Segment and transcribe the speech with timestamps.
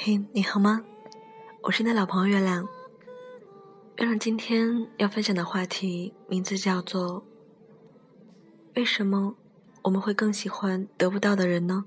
[0.00, 0.80] 嘿，你好吗？
[1.60, 2.62] 我是你的老朋友月亮。
[3.96, 7.20] 月亮今天要分享的话题名字叫做
[8.76, 9.34] “为什么
[9.82, 11.84] 我们会更喜欢得不到的人呢？”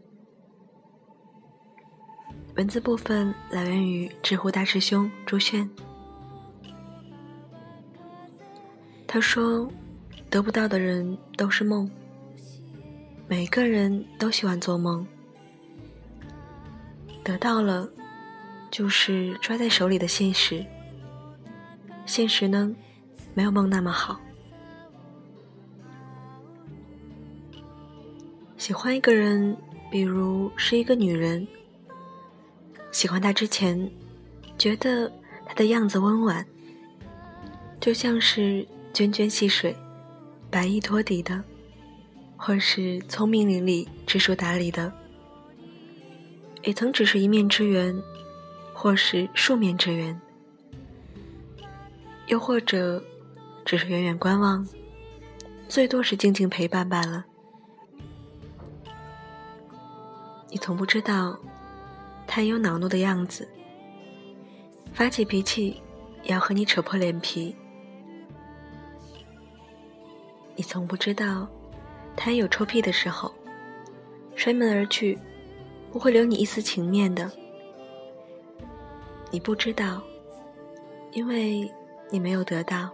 [2.58, 5.70] 文字部分来源于知乎大师兄朱炫。
[9.08, 9.72] 他说
[10.30, 11.90] ：“得不到的人都是梦，
[13.30, 15.08] 每个人都喜欢做梦，
[17.24, 17.90] 得到了。”
[18.72, 20.66] 就是抓在手里的现实，
[22.06, 22.74] 现实呢，
[23.34, 24.20] 没有梦那么好。
[28.58, 29.58] 喜欢一个人，
[29.92, 31.46] 比如是一个女人，
[32.92, 33.92] 喜欢她之前，
[34.58, 35.12] 觉得
[35.46, 36.46] 她的样子温婉，
[37.82, 39.76] 就像是涓涓细水，
[40.50, 41.44] 白衣托底的，
[42.38, 44.94] 或是聪明伶俐、知书达理的，
[46.64, 48.02] 也曾只是一面之缘。
[48.82, 50.20] 或是数面之缘，
[52.26, 53.00] 又或者
[53.64, 54.68] 只是远远观望，
[55.70, 57.24] 最多是静静陪伴罢了。
[60.50, 61.38] 你从不知道，
[62.26, 63.48] 他有恼怒的样子，
[64.92, 65.80] 发起脾气
[66.24, 67.56] 也要和你扯破脸皮。
[70.56, 71.48] 你从不知道，
[72.16, 73.32] 他也有臭屁的时候，
[74.36, 75.20] 摔门而去，
[75.92, 77.32] 不会留你一丝情面的。
[79.32, 80.04] 你不知道，
[81.14, 81.72] 因为
[82.10, 82.92] 你没有得到，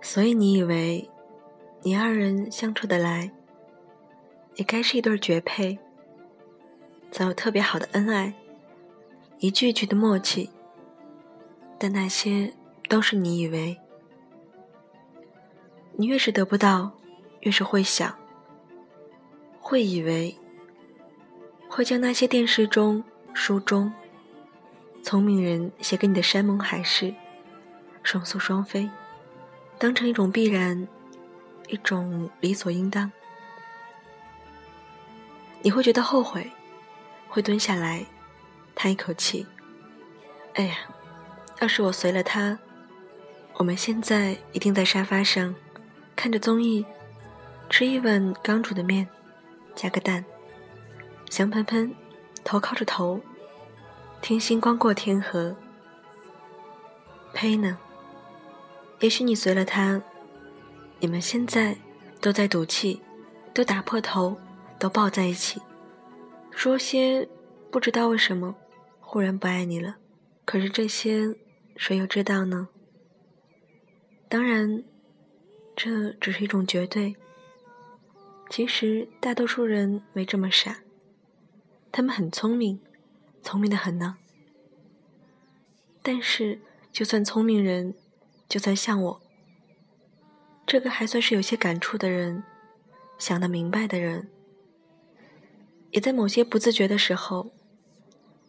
[0.00, 1.10] 所以你以为
[1.82, 3.32] 你二人相处得来，
[4.54, 5.76] 也该是一对绝配，
[7.10, 8.32] 早有特别好的恩爱，
[9.38, 10.48] 一句句的默契。
[11.80, 12.52] 但那些
[12.88, 13.76] 都是你以为，
[15.96, 16.92] 你越是得不到，
[17.40, 18.16] 越是会想，
[19.60, 20.36] 会以为。
[21.68, 23.92] 会将那些电视中、书中，
[25.02, 27.14] 聪明人写给你的山盟海誓、
[28.02, 28.90] 双宿双飞，
[29.78, 30.88] 当成一种必然，
[31.68, 33.12] 一种理所应当。
[35.62, 36.50] 你会觉得后悔，
[37.28, 38.04] 会蹲下来，
[38.74, 39.46] 叹一口气
[40.54, 40.74] ：“哎呀，
[41.60, 42.58] 要是我随了他，
[43.54, 45.54] 我们现在一定在沙发上，
[46.16, 46.84] 看着综艺，
[47.68, 49.06] 吃一碗刚煮的面，
[49.76, 50.24] 加个蛋。”
[51.30, 51.94] 香喷喷，
[52.42, 53.20] 头靠着头，
[54.20, 55.54] 听星光过天河。
[57.32, 57.78] 呸呢！
[59.00, 60.02] 也许你随了他，
[60.98, 61.76] 你们现在
[62.20, 63.00] 都在赌气，
[63.54, 64.36] 都打破头，
[64.78, 65.60] 都抱在一起，
[66.50, 67.28] 说些
[67.70, 68.56] 不知道为什么
[68.98, 69.96] 忽然不爱你了。
[70.44, 71.36] 可是这些
[71.76, 72.68] 谁又知道呢？
[74.28, 74.82] 当然，
[75.76, 77.14] 这只是一种绝对。
[78.50, 80.78] 其实大多数人没这么傻。
[81.98, 82.78] 他们很聪明，
[83.42, 84.18] 聪明的很呢。
[86.00, 86.60] 但是，
[86.92, 87.92] 就算聪明人，
[88.48, 89.20] 就算像我，
[90.64, 92.44] 这个还算是有些感触的人，
[93.18, 94.30] 想得明白的人，
[95.90, 97.50] 也在某些不自觉的时候，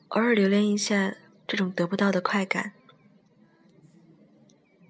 [0.09, 1.15] 偶尔留恋一下
[1.47, 2.73] 这种得不到的快感。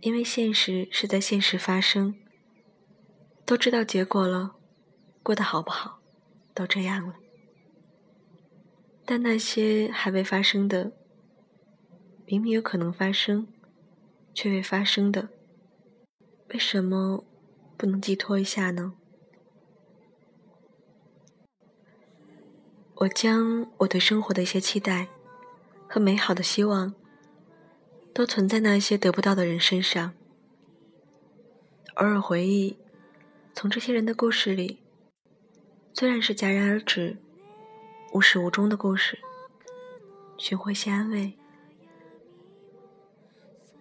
[0.02, 2.14] 因为现实是在现实发生，
[3.46, 4.58] 都知道结果了，
[5.24, 6.02] 过得好不好，
[6.53, 7.16] 都这样了。
[9.12, 10.92] 但那些还未发生的，
[12.28, 13.47] 明明有可能发生，
[14.36, 15.30] 却未发生的，
[16.50, 17.25] 为什么
[17.75, 18.94] 不能寄托一下呢？
[22.98, 25.08] 我将我对生活的一些期待
[25.88, 26.94] 和美好的希望，
[28.14, 30.14] 都存在那些得不到的人身上。
[31.96, 32.78] 偶尔回忆，
[33.56, 34.84] 从这些人的故事里，
[35.96, 37.18] 虽然是戛然而止。
[38.12, 39.19] 无始无终的故事，
[40.36, 41.38] 寻回些安慰。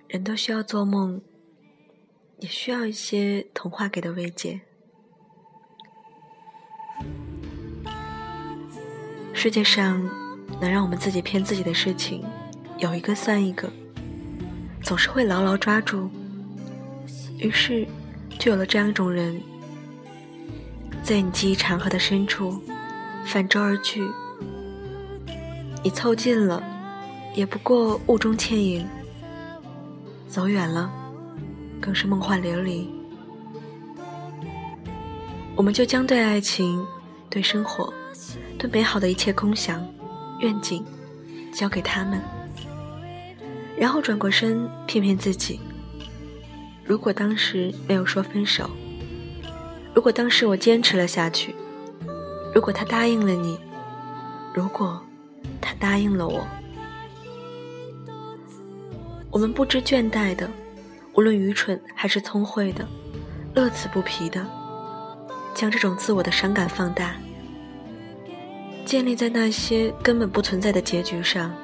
[0.07, 1.23] 人都需要做梦，
[2.41, 4.61] 也需要一些童话给的慰藉。
[9.33, 9.99] 世界上
[10.61, 12.23] 能让我们自己骗自己的事情，
[12.77, 13.73] 有一个算一个，
[14.83, 16.11] 总是会牢牢抓住。
[17.39, 17.87] 于是，
[18.39, 19.41] 就有了这样一种人，
[21.03, 22.63] 在你记忆长河的深处。
[23.25, 24.09] 泛舟而去，
[25.83, 26.63] 你凑近了，
[27.35, 28.85] 也不过雾中倩影；
[30.29, 30.91] 走远了，
[31.81, 32.93] 更是梦幻流离。
[35.55, 36.85] 我们就将对爱情、
[37.31, 37.93] 对生活、
[38.59, 39.87] 对美好的一切空想、
[40.41, 40.85] 愿景，
[41.53, 42.21] 交给他们，
[43.77, 45.61] 然后转过身骗骗自己：
[46.85, 48.69] 如果当时没有说分手，
[49.95, 51.55] 如果当时我坚持了下去。
[52.55, 53.59] 如果他答应了你，
[54.55, 55.01] 如果
[55.69, 56.47] 他答应了我，
[59.31, 60.49] 我们不知倦怠的，
[61.13, 62.89] 无论愚蠢还是聪慧的，
[63.55, 64.47] 乐此不疲的，
[65.53, 67.17] 将这种自我的伤感放大，
[68.87, 71.55] 建立在那些根本不存在的结局上。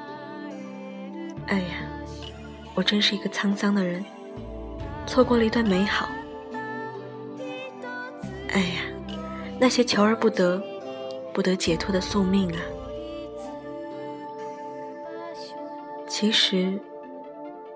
[1.47, 1.89] 哎呀，
[2.75, 4.05] 我真是一个沧桑的人，
[5.07, 6.11] 错过了一段美好。
[8.51, 8.83] 哎呀，
[9.59, 10.63] 那些求而不得、
[11.33, 12.61] 不得解脱的宿命啊！
[16.17, 16.79] 其实，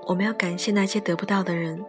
[0.07, 1.85] 我们要感谢那些得不到的人，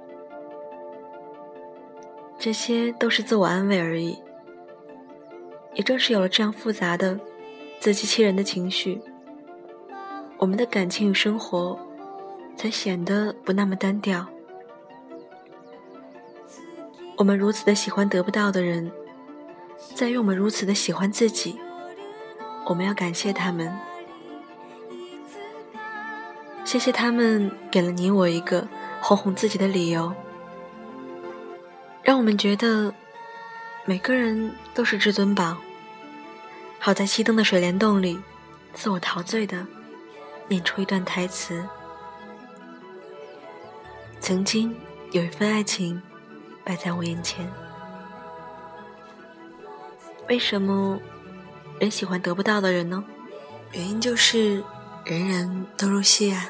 [2.39, 4.17] 这些都是自我安慰而已。
[5.75, 7.19] 也正是有了这样复杂的、
[7.79, 8.99] 自欺欺人的情绪，
[10.39, 11.77] 我们的感情与生活
[12.55, 14.25] 才显得不那么单调。
[17.15, 18.91] 我们如此的喜欢得不到的人，
[19.93, 21.59] 在于我们如此的喜欢自己。
[22.65, 23.71] 我们要感谢他们，
[26.69, 28.67] 谢谢他们给了你我一个
[29.01, 30.13] 哄哄自己的理由，
[32.03, 32.93] 让我们觉得
[33.85, 35.57] 每个人都是至尊宝。
[36.77, 38.21] 好在熄灯的水帘洞里，
[38.75, 39.65] 自我陶醉的
[40.47, 41.67] 念出一段台词：
[44.19, 44.71] 曾经
[45.11, 45.99] 有一份爱情。
[46.63, 47.51] 摆在我眼前，
[50.27, 51.01] 为什么
[51.79, 53.03] 人喜欢得不到的人呢？
[53.71, 54.63] 原因就是
[55.05, 56.49] 人人都入戏啊。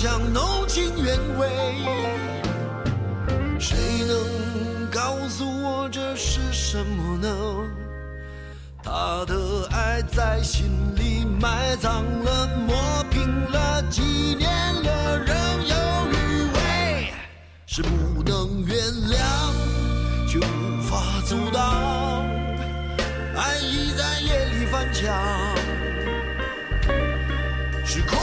[0.00, 1.48] 想弄清原委，
[3.58, 3.76] 谁
[4.06, 5.44] 能告诉？
[5.44, 7.28] 我，这是什么呢？
[8.80, 14.00] 他的爱在心里埋葬了，磨平了，几
[14.36, 14.48] 年
[14.84, 15.36] 了，仍
[15.66, 15.74] 有
[16.12, 17.12] 余味，
[17.66, 18.78] 是不能原
[19.10, 19.18] 谅，
[20.28, 22.24] 却无法阻挡。
[23.34, 25.12] 爱已在夜里翻墙，
[27.84, 28.16] 是空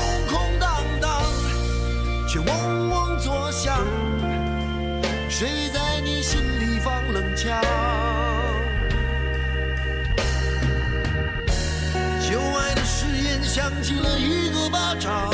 [13.86, 15.30] 起了一个巴掌，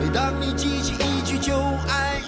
[0.00, 1.54] 每当你记起一句就
[1.86, 2.20] 爱，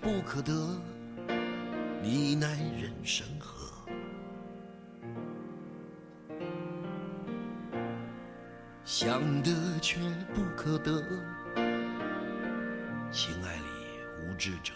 [0.00, 0.52] 不可得，
[2.02, 2.48] 你奈
[2.80, 3.68] 人生何？
[8.84, 10.00] 想得却
[10.34, 11.02] 不可得，
[13.10, 13.62] 情爱里
[14.22, 14.72] 无知者。